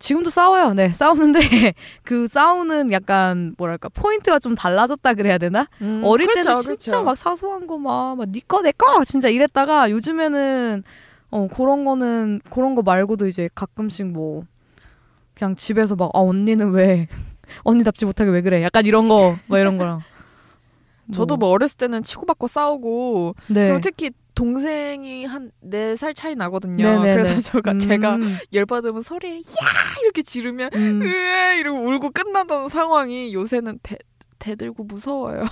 [0.00, 0.72] 지금도 싸워요.
[0.74, 1.38] 네, 싸우는데
[2.02, 5.68] 그 싸우는 약간 뭐랄까 포인트가 좀 달라졌다 그래야 되나?
[5.82, 7.04] 음, 어릴 그렇죠, 때는 진짜 그렇죠.
[7.04, 10.82] 막 사소한 거 막막니꺼내꺼 진짜 이랬다가 요즘에는
[11.30, 14.42] 어 그런 거는 그런 거 말고도 이제 가끔씩 뭐
[15.34, 17.06] 그냥 집에서 막 아 언니는 왜
[17.62, 20.00] 언니답지 못하게 왜 그래 약간 이런 거뭐 이런 거랑
[21.12, 23.66] 저도 뭐 어렸을 때는 치고받고 싸우고 네.
[23.68, 26.82] 그리고 특히 동생이 한 네 살 차이 나거든요.
[26.84, 27.12] 네네네.
[27.14, 29.42] 그래서 제가, 제가 음, 열받으면 소리를 야
[30.02, 31.02] 이렇게 지르면 음.
[31.02, 33.96] 으아 이러고 울고 끝나던 상황이 요새는 대,
[34.38, 35.44] 대들고 무서워요.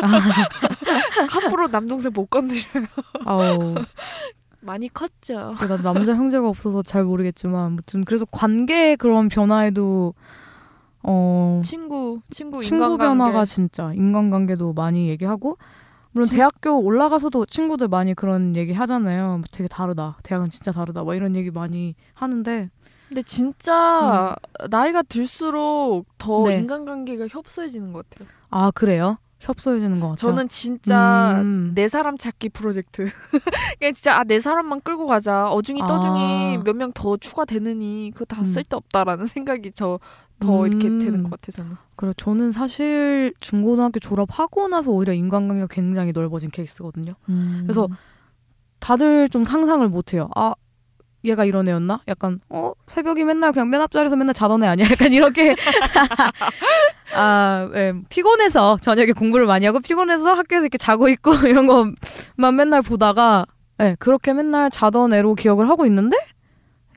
[1.30, 2.86] 함부로 남동생 못 건드려요.
[3.24, 3.74] 아우
[4.60, 5.54] 많이 컸죠.
[5.56, 10.14] 나 남자 형제가 없어서 잘 모르겠지만 아무튼 그래서 관계 그런 변화에도
[11.02, 13.04] 어 친구, 친구, 친구 인간관계.
[13.04, 15.58] 변화가 진짜 인간관계도 많이 얘기하고
[16.12, 19.38] 물론 진- 대학교 올라가서도 친구들 많이 그런 얘기 하잖아요.
[19.38, 20.18] 뭐 되게 다르다.
[20.22, 21.02] 대학은 진짜 다르다.
[21.04, 22.70] 뭐 이런 얘기 많이 하는데
[23.08, 24.34] 근데 진짜
[24.70, 26.48] 나이가 들수록 더 음.
[26.48, 26.58] 네.
[26.58, 28.28] 인간관계가 협소해지는 것 같아요.
[28.50, 29.18] 아 그래요?
[29.40, 30.16] 협소해지는 것 같아요.
[30.30, 31.72] 저는 진짜 음.
[31.74, 33.08] 내 사람 찾기 프로젝트.
[33.80, 35.50] 그냥 진짜 아, 내 사람만 끌고 가자.
[35.50, 35.86] 어중이 아.
[35.86, 38.44] 떠중이 몇명 더 추가되느니 그거 다 음.
[38.44, 39.98] 쓸데없다라는 생각이 저
[40.42, 40.98] 더 이렇게 음.
[40.98, 41.52] 되는 것 같아요.
[41.52, 41.76] 저는.
[41.96, 47.14] 그래 저는 사실 중고등학교 졸업하고 나서 오히려 인간관계가 굉장히 넓어진 케이스거든요.
[47.62, 47.88] 그래서
[48.80, 50.28] 다들 좀 상상을 못 해요.
[50.34, 50.54] 아
[51.24, 52.00] 얘가 이런 애였나?
[52.08, 54.88] 약간 어 새벽이 맨날 그냥 맨 앞자리에서 맨날 자던 애 아니야?
[54.90, 55.54] 약간 이렇게
[57.14, 62.82] 아 예, 피곤해서 저녁에 공부를 많이 하고 피곤해서 학교에서 이렇게 자고 있고 이런 것만 맨날
[62.82, 63.46] 보다가
[63.80, 66.16] 예, 그렇게 맨날 자던 애로 기억을 하고 있는데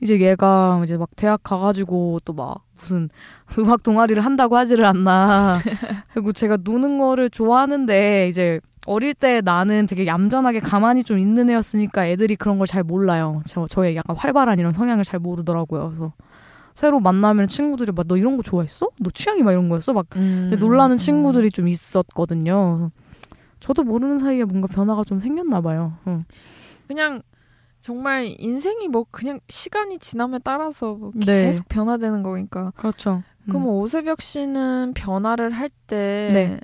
[0.02, 3.08] 이제 얘가 이제 막 대학 가가지고 또 막 무슨
[3.58, 5.58] 음악 동아리를 한다고 하지를 않나
[6.12, 12.06] 그리고 제가 노는 거를 좋아하는데 이제 어릴 때 나는 되게 얌전하게 가만히 좀 있는 애였으니까
[12.06, 13.42] 애들이 그런 걸 잘 몰라요.
[13.46, 15.86] 저, 저의 약간 활발한 이런 성향을 잘 모르더라고요.
[15.88, 16.12] 그래서
[16.74, 18.88] 새로 만나면 친구들이 막 너 이런 거 좋아했어?
[19.00, 19.92] 너 취향이 막 이런 거였어?
[19.94, 22.90] 막 근데 놀라는 친구들이 좀 있었거든요.
[23.60, 25.94] 저도 모르는 사이에 뭔가 변화가 좀 생겼나 봐요.
[26.06, 26.24] 응.
[26.86, 27.22] 그냥
[27.86, 31.44] 정말 인생이 뭐 그냥 시간이 지남에 따라서 뭐 네.
[31.44, 32.72] 계속 변화되는 거니까.
[32.74, 33.22] 그렇죠.
[33.44, 36.58] 그럼 뭐 오세벽 씨는 변화를 할 때뭐 네.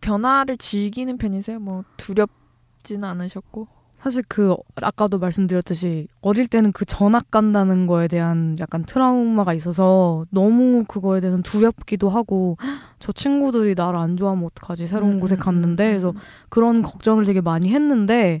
[0.00, 1.58] 변화를 즐기는 편이세요?
[1.58, 3.68] 뭐 두렵지는 않으셨고.
[3.98, 10.84] 사실 그 아까도 말씀드렸듯이 어릴 때는 그 전학 간다는 거에 대한 약간 트라우마가 있어서 너무
[10.88, 12.56] 그거에 대해서는 두렵기도 하고
[13.00, 16.16] 저 친구들이 나를 안 좋아하면 어떡하지 새로운 음, 곳에 음, 갔는데 음, 그래서 음.
[16.48, 18.40] 그런 걱정을 되게 많이 했는데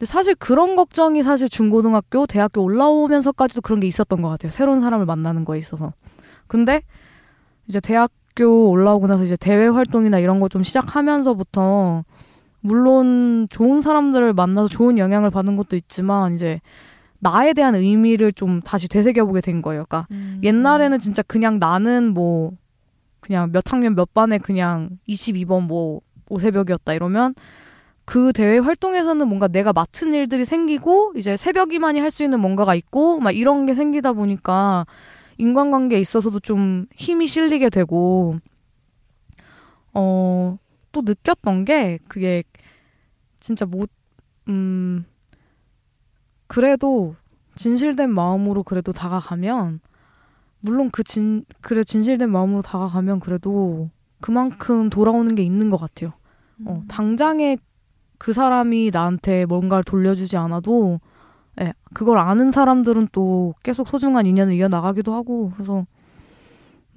[0.00, 5.04] 근데 사실 그런 걱정이 사실 중고등학교 대학교 올라오면서까지도 그런 게 있었던 것 같아요 새로운 사람을
[5.04, 5.92] 만나는 거에 있어서
[6.46, 6.80] 근데
[7.68, 12.04] 이제 대학교 올라오고 나서 이제 대외 활동이나 이런 거 좀 시작하면서부터
[12.60, 16.62] 물론 좋은 사람들을 만나서 좋은 영향을 받는 것도 있지만 이제
[17.18, 19.84] 나에 대한 의미를 좀 다시 되새겨보게 된 거예요.
[19.86, 20.40] 그러니까 음.
[20.42, 22.52] 옛날에는 진짜 그냥 나는 뭐
[23.20, 27.34] 그냥 몇 학년 몇 반에 그냥 22번 뭐 오새벽이었다 이러면
[28.10, 33.20] 그 대회 활동에서는 뭔가 내가 맡은 일들이 생기고 이제 새벽이만이 할 수 있는 뭔가가 있고
[33.20, 34.84] 막 이런 게 생기다 보니까
[35.38, 38.36] 인간관계에 있어서도 좀 힘이 실리게 되고
[39.94, 40.58] 어
[40.92, 42.42] 또 느꼈던 게 그게
[43.38, 43.90] 진짜 못
[44.48, 45.04] 음
[46.48, 47.14] 그래도
[47.54, 49.80] 진실된 마음으로 그래도 다가가면
[50.60, 56.12] 물론 그 진 그래 진실된 마음으로 다가가면 그래도 그만큼 돌아오는 게 있는 것 같아요.
[56.64, 57.56] 어, 당장에
[58.20, 61.00] 그 사람이 나한테 뭔가를 돌려주지 않아도
[61.58, 65.86] 예, 그걸 아는 사람들은 또 계속 소중한 인연을 이어나가기도 하고 그래서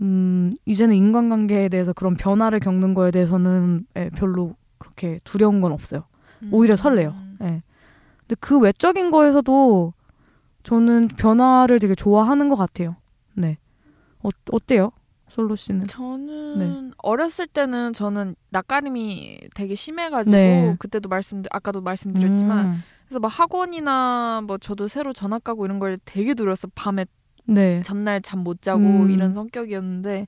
[0.02, 6.04] 음, 이제는 인간관계에 대해서 그런 변화를 겪는 거에 대해서는 예, 별로 그렇게 두려운 건 없어요.
[6.52, 7.14] 오히려 설레요.
[7.16, 7.38] 음.
[7.42, 7.64] 예.
[8.20, 9.94] 근데 그 외적인 거에서도
[10.64, 12.98] 저는 변화를 되게 좋아하는 것 같아요.
[13.34, 13.58] 네.
[14.22, 14.92] 어, 어때요?
[15.34, 15.88] 솔로 씨는?
[15.88, 16.92] 저는 네.
[16.98, 20.76] 어렸을 때는 저는 낯가림이 되게 심해가지고 네.
[20.80, 22.84] 그때도 말씀 아까도 말씀드렸지만 음.
[23.08, 27.06] 그래서 막 학원이나 뭐 저도 새로 전학 가고 이런 걸 되게 두려웠어 밤에
[27.46, 27.82] 네.
[27.82, 29.10] 전날 잠 못 자고 음.
[29.12, 30.28] 이런 성격이었는데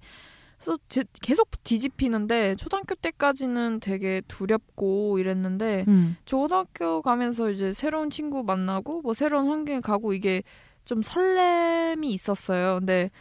[0.57, 6.15] 그래서 제- 계속 뒤집히는데 초등학교 때까지는 되게 두렵고 이랬는데 음.
[6.25, 10.41] 초등학교 가면서 이제 새로운 친구 만나고 뭐 새로운 환경에 가고 이게
[10.85, 12.77] 좀 설렘이 있었어요.
[12.79, 13.11] 근데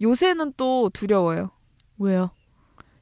[0.00, 1.50] 요새는 또 두려워요.
[1.98, 2.30] 왜요?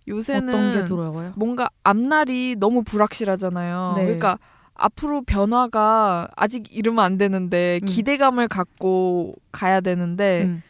[0.09, 1.33] 요새는 어떤 게 두려워요?
[1.37, 3.95] 뭔가 앞날이 너무 불확실하잖아요.
[3.97, 4.05] 네.
[4.05, 4.39] 그러니까
[4.75, 7.87] 앞으로 변화가 아직 이르면 안 되는데 음.
[7.87, 10.63] 기대감을 갖고 가야 되는데 음.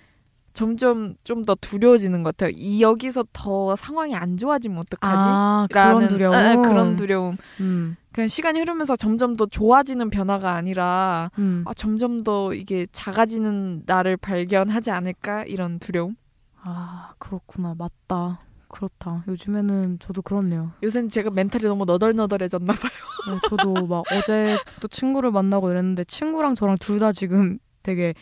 [0.58, 2.52] 점점 좀 더 두려워지는 것 같아요.
[2.56, 5.16] 이 여기서 더 상황이 안 좋아지면 어떡하지?
[5.16, 6.34] 아, 그런 두려움.
[6.34, 7.36] 아, 아, 그런 두려움.
[7.60, 7.96] 음.
[8.12, 11.62] 그냥 시간이 흐르면서 점점 더 좋아지는 변화가 아니라 음.
[11.64, 16.16] 아, 점점 더 이게 작아지는 나를 발견하지 않을까 이런 두려움.
[16.60, 17.74] 아, 그렇구나.
[17.78, 18.40] 맞다.
[18.66, 19.22] 그렇다.
[19.28, 20.72] 요즘에는 저도 그렇네요.
[20.82, 22.90] 요새는 제가 멘탈이 너무 너덜너덜해졌나 봐요.
[23.32, 28.12] 네, 저도 막 어제 또 친구를 만나고 이랬는데 친구랑 저랑 둘 다 지금 되게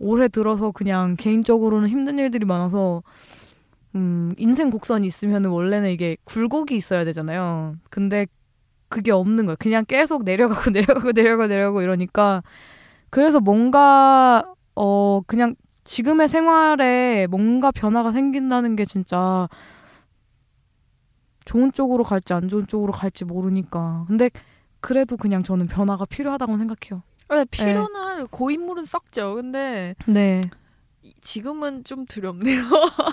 [0.00, 3.02] 올해 들어서 그냥 개인적으로는 힘든 일들이 많아서
[3.94, 7.76] 음, 인생 곡선이 있으면 원래는 이게 굴곡이 있어야 되잖아요.
[7.90, 8.26] 근데
[8.88, 9.56] 그게 없는 거예요.
[9.58, 12.42] 그냥 계속 내려가고 내려가고 내려가고 내려가고 이러니까
[13.10, 19.48] 그래서 뭔가 어 그냥 지금의 생활에 뭔가 변화가 생긴다는 게 진짜
[21.44, 24.04] 좋은 쪽으로 갈지 안 좋은 쪽으로 갈지 모르니까.
[24.06, 24.30] 근데
[24.80, 27.02] 그래도 그냥 저는 변화가 필요하다고 생각해요.
[27.30, 29.34] 네, 필요는 고인물은 썩죠.
[29.34, 30.40] 근데 네.
[31.02, 32.62] 이- 지금은 좀 두렵네요.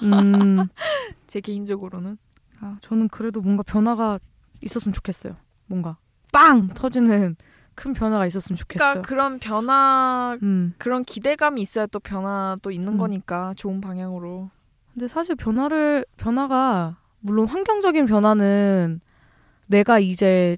[0.03, 0.67] 음.
[1.27, 2.17] 제 개인적으로는.
[2.59, 4.19] 아, 저는 그래도 뭔가 변화가
[4.61, 5.35] 있었으면 좋겠어요.
[5.67, 5.97] 뭔가
[6.31, 7.35] 빵 터지는
[7.75, 8.89] 큰 변화가 있었으면 좋겠어요.
[9.03, 10.73] 그러니까 그런 변화, 음.
[10.79, 12.97] 그런 기대감이 있어야 또 변화도 있는 음.
[12.97, 14.49] 거니까 좋은 방향으로.
[14.93, 18.99] 근데 사실 변화를 변화가 물론 환경적인 변화는
[19.67, 20.57] 내가 이제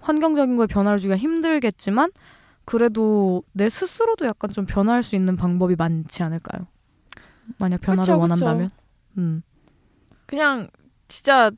[0.00, 2.10] 환경적인 거에 변화를 주기가 힘들겠지만
[2.64, 6.66] 그래도 내 스스로도 약간 좀 변화할 수 있는 방법이 많지 않을까요?
[7.58, 8.20] 만약 변화를 그쵸, 그쵸.
[8.20, 8.70] 원한다면.
[9.18, 9.42] 음.
[10.26, 10.68] 그냥
[11.08, 11.50] 진짜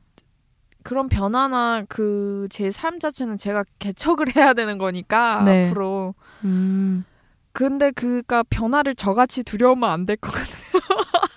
[0.83, 5.67] 그런 변화나 그 제 삶 자체는 제가 개척을 해야 되는 거니까 네.
[5.67, 6.15] 앞으로.
[6.43, 7.05] 음.
[7.53, 10.55] 근데 그가 변화를 저같이 두려우면 안 될 것 같아요.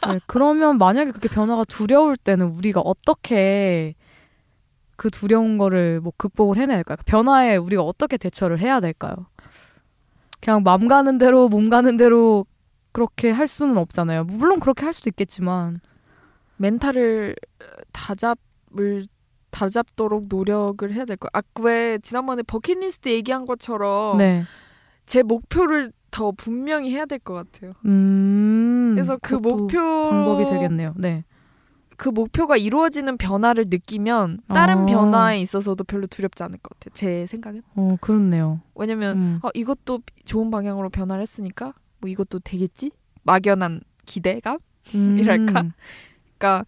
[0.14, 3.94] 네, 그러면 만약에 그렇게 변화가 두려울 때는 우리가 어떻게
[4.96, 6.96] 그 두려운 거를 뭐 극복을 해내야 될까요?
[7.06, 9.14] 변화에 우리가 어떻게 대처를 해야 될까요?
[10.40, 12.46] 그냥 맘 가는 대로 몸 가는 대로
[12.92, 14.24] 그렇게 할 수는 없잖아요.
[14.24, 15.80] 물론 그렇게 할 수도 있겠지만
[16.56, 17.36] 멘탈을
[17.92, 19.06] 다잡을
[19.50, 21.30] 다잡도록 노력을 해야 될 거야.
[21.32, 24.44] 아왜 지난번에 버킷리스트 얘기한 것처럼 네.
[25.06, 27.72] 제 목표를 더 분명히 해야 될 것 같아요.
[27.84, 28.92] 음.
[28.94, 29.78] 그래서 그 목표
[30.10, 30.94] 방법이 되겠네요.
[30.96, 31.24] 네.
[31.98, 34.86] 그 목표가 이루어지는 변화를 느끼면 다른 어.
[34.86, 36.94] 변화에 있어서도 별로 두렵지 않을 것 같아요.
[36.94, 37.62] 제 생각엔.
[37.74, 38.60] 어, 그렇네요.
[38.76, 39.40] 왜냐면 음.
[39.42, 42.92] 어, 이것도 좋은 방향으로 변화를 했으니까 뭐 이것도 되겠지?
[43.24, 44.58] 막연한 기대감?
[44.94, 45.62] 이랄까?
[45.62, 45.72] 음.
[46.38, 46.64] 그러니까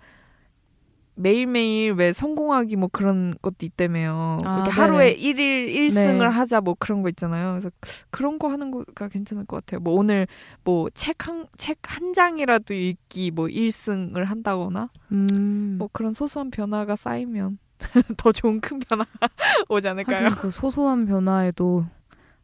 [1.20, 4.38] 매일매일 왜 성공하기 뭐 그런 것도 있다며요.
[4.44, 4.80] 아, 이렇게 네네.
[4.80, 6.24] 하루에 일일일승을 네.
[6.24, 7.52] 하자 뭐 그런 거 있잖아요.
[7.52, 7.70] 그래서
[8.10, 9.80] 그런 거 하는 거가 괜찮을 것 같아요.
[9.80, 10.26] 뭐 오늘
[10.64, 15.76] 뭐 책 한 책 한 장이라도 읽기 뭐 1승을 한다거나 음.
[15.78, 17.58] 뭐 그런 소소한 변화가 쌓이면
[18.16, 19.10] 더 좋은 큰 변화가
[19.68, 20.30] 오지 않을까요?
[20.30, 21.84] 그 소소한 변화에도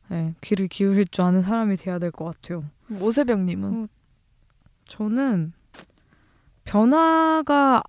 [0.09, 2.65] 네, 귀를 기울일 줄 아는 사람이 돼야 될 것 같아요.
[3.01, 3.89] 오세병님은
[4.87, 5.53] 저는
[6.65, 7.83] 변화가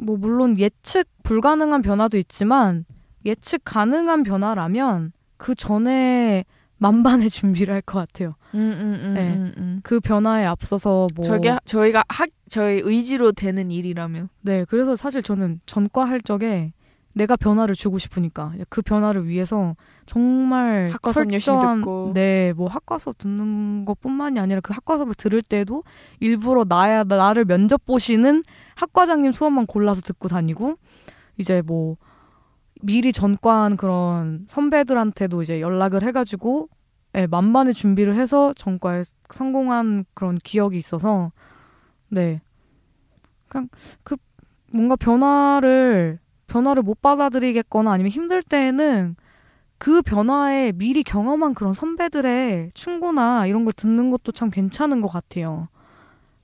[0.00, 2.84] 뭐 물론 예측 불가능한 변화도 있지만
[3.24, 6.44] 예측 가능한 변화라면 그 전에
[6.78, 8.34] 만반의 준비를 할 것 같아요.
[8.54, 9.34] 음, 음, 음, 네.
[9.36, 9.80] 음, 음.
[9.82, 15.60] 그 변화에 앞서서 뭐 저게 저희가 학 저희 의지로 되는 일이라면 네 그래서 사실 저는
[15.66, 16.72] 전과 할 적에
[17.12, 19.74] 내가 변화를 주고 싶으니까 그 변화를 위해서
[20.06, 22.12] 정말 학과 수업 열심히 듣고.
[22.14, 25.82] 네, 뭐 학과 수업 듣는 것뿐만이 아니라 그 학과 수업을 들을 때도
[26.20, 28.44] 일부러 나야 나를 면접 보시는
[28.76, 30.76] 학과장님 수업만 골라서 듣고 다니고
[31.36, 31.96] 이제 뭐
[32.82, 36.68] 미리 전과한 그런 선배들한테도 이제 연락을 해가지고
[37.12, 41.32] 네, 만반의 준비를 해서 전과에 성공한 그런 기억이 있어서
[42.08, 42.40] 네
[43.48, 43.68] 그냥
[44.04, 44.16] 그
[44.72, 49.16] 뭔가 변화를 변화를 못 받아들이겠거나 아니면 힘들 때에는
[49.78, 55.68] 그 변화에 미리 경험한 그런 선배들의 충고나 이런 걸 듣는 것도 참 괜찮은 것 같아요.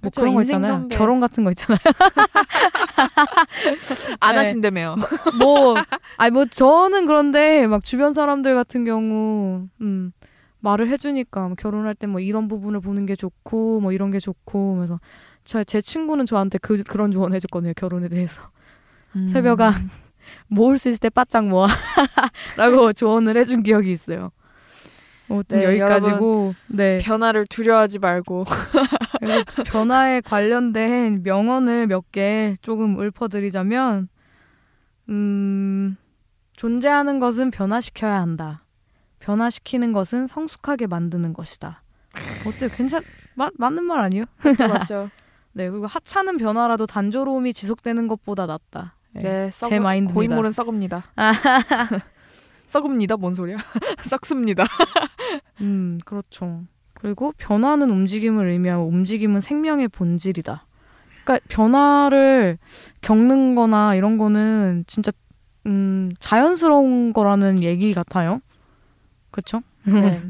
[0.01, 0.73] 뭐 그쵸, 그런 거 있잖아요.
[0.73, 0.97] 선배.
[0.97, 1.79] 결혼 같은 거 있잖아요.
[4.21, 4.39] 안 네.
[4.39, 4.97] 하신다며요.
[5.39, 5.75] 뭐,
[6.17, 10.13] 아니 뭐 저는 그런데 막 주변 사람들 같은 경우, 음,
[10.61, 14.77] 말을 해주니까 뭐 결혼할 때 뭐 이런 부분을 보는 게 좋고 뭐 이런 게 좋고
[14.77, 15.01] 그래서
[15.45, 17.73] 저, 제 친구는 저한테 그, 그런 조언 해줬거든요.
[17.77, 18.41] 결혼에 대해서.
[19.17, 19.29] 음.
[19.29, 19.73] 새벽아.
[20.49, 21.67] 모을 수 있을 때 바짝 모아.
[22.57, 24.31] 라고 조언을 해준 기억이 있어요.
[25.29, 26.55] 아무튼 네, 여기까지고.
[26.69, 26.99] 네.
[27.03, 28.45] 변화를 두려워하지 말고.
[29.67, 34.09] 변화에 관련된 명언을 몇 개 조금 읊어드리자면,
[35.09, 35.97] 음,
[36.57, 38.63] 존재하는 것은 변화시켜야 한다.
[39.19, 41.83] 변화시키는 것은 성숙하게 만드는 것이다.
[42.47, 42.71] 어때요?
[42.75, 43.03] 괜찮,
[43.35, 44.25] 마, 맞는 말 아니에요?
[44.45, 45.11] 맞죠, 맞죠.
[45.53, 48.95] 네, 그리고 하찮은 변화라도 단조로움이 지속되는 것보다 낫다.
[49.17, 49.23] 네.
[49.23, 50.15] 네, 제 마인드입니다.
[50.15, 51.05] 고인물은 썩읍니다.
[52.69, 53.17] 썩읍니다.
[53.17, 53.57] 뭔 소리야?
[54.09, 54.65] 썩습니다.
[55.61, 56.63] 음, 그렇죠.
[56.95, 60.67] 그리고 변화는 움직임을 의미하고 움직임은 생명의 본질이다.
[61.25, 62.59] 그러니까 변화를
[63.03, 65.13] 겪는 거나 이런 거는 진짜
[65.67, 68.41] 음, 자연스러운 거라는 얘기 같아요.
[69.31, 69.63] 그렇죠?
[69.85, 70.23] 네.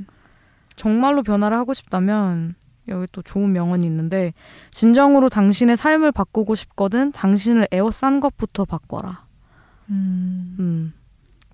[0.74, 2.54] 정말로 변화를 하고 싶다면
[2.88, 4.32] 여기 또 좋은 명언이 있는데
[4.70, 9.24] 진정으로 당신의 삶을 바꾸고 싶거든 당신을 에워싼 것부터 바꿔라.
[9.90, 10.56] 음.
[10.58, 10.92] 음.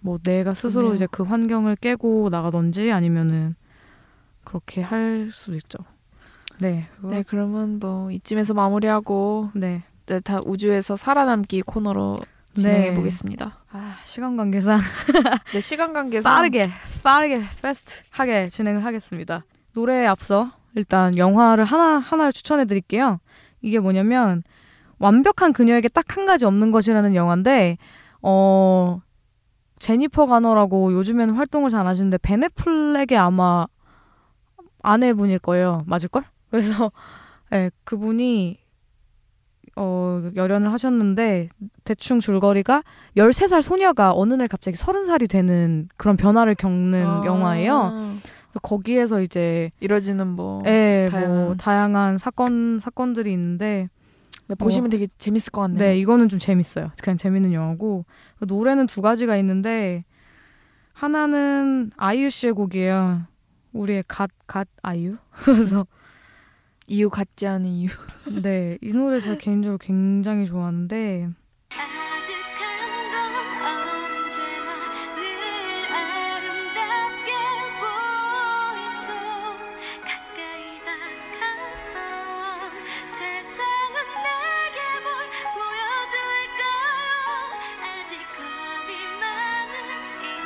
[0.00, 0.94] 뭐 내가 스스로 좋네요.
[0.94, 3.54] 이제 그 환경을 깨고 나가던지 아니면은
[4.44, 5.78] 그렇게 할 수도 있죠.
[6.58, 6.88] 네.
[7.02, 9.82] 네, 그러면 뭐 이쯤에서 마무리하고 네.
[10.06, 12.20] 네, 다 우주에서 살아남기 코너로
[12.54, 13.58] 진행해 보겠습니다.
[13.70, 14.78] 아, 시간 관계상
[15.54, 16.68] 네, 시간 관계상 빠르게
[17.02, 19.44] 빠르게 패스트하게 진행을 하겠습니다.
[19.72, 23.20] 노래에 앞서 일단 영화를 하나 하나를 추천해 드릴게요.
[23.60, 24.42] 이게 뭐냐면
[24.98, 27.76] 완벽한 그녀에게 딱 한 가지 없는 것이라는 영화인데
[28.22, 29.00] 어
[29.78, 33.66] 제니퍼 가너라고 요즘에는 활동을 잘 안 하시는데 베네플렉의 아마
[34.82, 35.82] 아내분일 거예요.
[35.86, 36.24] 맞을 걸?
[36.50, 36.90] 그래서
[37.52, 38.58] 예, 그분이
[39.76, 41.48] 어 열연을 하셨는데
[41.84, 42.82] 대충 줄거리가
[43.16, 47.92] 13살 소녀가 어느 날 갑자기 30살이 되는 그런 변화를 겪는 아, 영화예요.
[48.60, 51.44] 거기에서 이제 이뤄지는 뭐 예, 다양한.
[51.44, 53.88] 뭐 다양한 사건 사건들이 있는데
[54.48, 55.78] 네, 보시면 되게 재밌을 것 같네요.
[55.78, 56.90] 네, 이거는 좀 재밌어요.
[57.02, 58.04] 그냥 재밌는 영화고
[58.40, 60.04] 노래는 두 가지가 있는데
[60.92, 63.22] 하나는 아이유 씨의 곡이에요.
[63.72, 65.16] 우리의 갓갓 아이유.
[65.44, 65.86] 그래서
[66.86, 67.88] 이유 같지 않은 이유.
[68.42, 71.30] 네, 이 노래 제가 개인적으로 굉장히 좋아하는데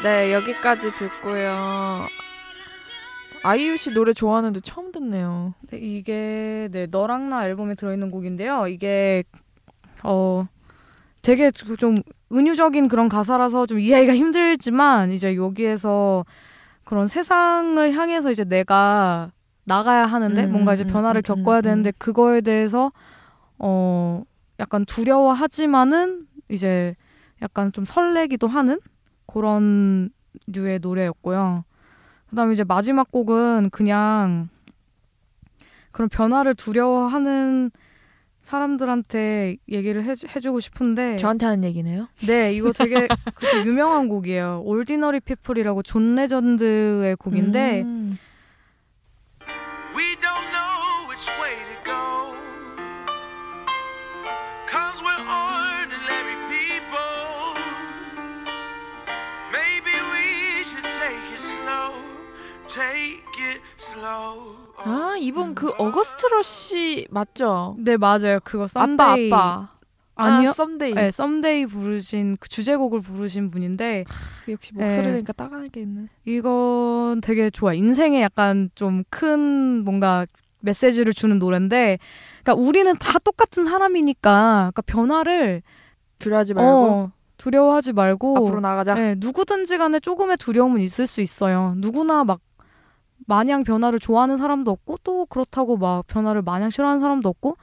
[0.06, 2.06] 네, 여기까지 듣고요.
[3.42, 5.54] 아이유 씨 노래 좋아하는데 처음 듣네요.
[5.68, 8.68] 네, 이게 네 너랑 나 앨범에 들어있는 곡인데요.
[8.68, 9.24] 이게
[10.04, 10.46] 어
[11.22, 11.96] 되게 좀
[12.32, 16.24] 은유적인 그런 가사라서 좀 이해하기가 힘들지만 이제 여기에서
[16.84, 19.32] 그런 세상을 향해서 이제 내가
[19.64, 22.92] 나가야 하는데 음, 뭔가 이제 음, 변화를 음, 겪어야 음, 되는데 그거에 대해서
[23.58, 24.22] 어
[24.60, 26.94] 약간 두려워하지만은 이제
[27.42, 28.78] 약간 좀 설레기도 하는
[29.26, 30.10] 그런
[30.46, 31.64] 류의 노래였고요.
[32.30, 34.48] 그다음에 이제 마지막 곡은 그냥
[35.92, 37.70] 그런 변화를 두려워하는
[38.40, 42.06] 사람들한테 얘기를 해주, 해주고 싶은데 저한테 하는 얘기네요.
[42.28, 43.08] 네 이거 되게
[43.64, 44.62] 유명한 곡이에요.
[44.64, 48.18] Ordinary People이라고 존 레전드의 곡인데 음.
[64.84, 67.76] 아, 이분 그 August Rush 맞죠?
[67.78, 68.38] 네 맞아요.
[68.44, 69.76] 그거 아빠 Someday 아빠.
[70.18, 70.50] 아니요.
[70.50, 70.94] 아, Someday.
[70.94, 74.04] 네, Someday 부르신 그 주제곡을 부르신 분인데
[74.48, 75.02] 역시 목소리 네.
[75.02, 76.06] 들으니까 따가겠네.
[76.24, 77.74] 이건 되게 좋아.
[77.74, 80.26] 인생에 약간 좀 큰 뭔가
[80.60, 81.98] 메시지를 주는 노래인데,
[82.42, 85.62] 그러니까 우리는 다 똑같은 사람이니까, 그러니까 변화를
[86.18, 88.94] 두려워하지 말고 어, 두려워하지 말고, 앞으로 나가자.
[88.94, 91.74] 네, 누구든지 간에 조금의 두려움은 있을 수 있어요.
[91.76, 92.40] 누구나 막
[93.26, 97.56] 마냥 변화를 좋아하는 사람도 없고, 또 그렇다고 막 변화를 마냥 싫어하는 사람도 없고,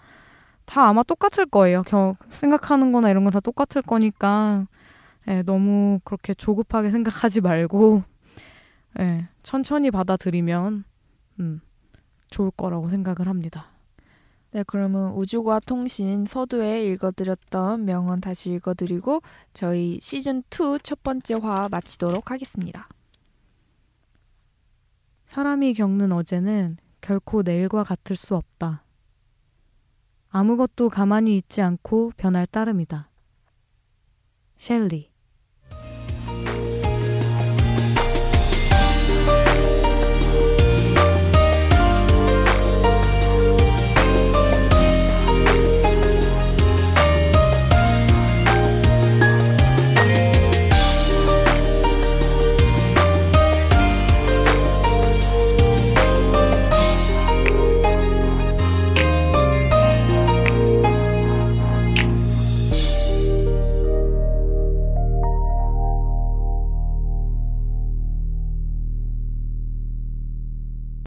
[0.65, 1.83] 다 아마 똑같을 거예요.
[1.83, 4.67] 겨, 생각하는 거나 이런 건 다 똑같을 거니까,
[5.27, 8.03] 예, 너무 그렇게 조급하게 생각하지 말고,
[8.99, 10.83] 예, 천천히 받아들이면,
[11.39, 11.61] 음,
[12.29, 13.67] 좋을 거라고 생각을 합니다.
[14.51, 19.21] 네, 그러면 우주과 통신 서두에 읽어드렸던 명언 다시 읽어드리고
[19.53, 22.87] 저희 시즌 2 첫 번째 화 마치도록 하겠습니다.
[25.33, 28.83] 사람이 겪는 어제는 결코 내일과 같을 수 없다.
[30.29, 33.09] 아무것도 가만히 있지 않고 변할 따름이다.
[34.59, 35.11] 셸리